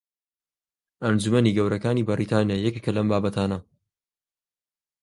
ئەنجومەنی 1.05 1.55
گەورەکانی 1.57 2.07
بەریتانیا 2.09 2.57
یەکێکە 2.65 2.91
لەم 2.97 3.07
بابەتانە 3.11 3.59